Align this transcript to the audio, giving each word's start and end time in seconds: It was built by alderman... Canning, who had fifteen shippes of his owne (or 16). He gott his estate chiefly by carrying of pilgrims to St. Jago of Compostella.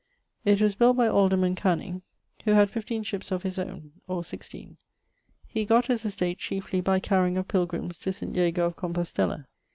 It 0.45 0.59
was 0.61 0.73
built 0.73 0.97
by 0.97 1.07
alderman... 1.07 1.53
Canning, 1.53 2.01
who 2.43 2.53
had 2.53 2.71
fifteen 2.71 3.03
shippes 3.03 3.31
of 3.31 3.43
his 3.43 3.59
owne 3.59 3.91
(or 4.07 4.23
16). 4.23 4.77
He 5.45 5.63
gott 5.63 5.85
his 5.85 6.05
estate 6.05 6.39
chiefly 6.39 6.81
by 6.81 6.99
carrying 6.99 7.37
of 7.37 7.47
pilgrims 7.47 7.99
to 7.99 8.11
St. 8.11 8.35
Jago 8.35 8.65
of 8.65 8.75
Compostella. 8.75 9.45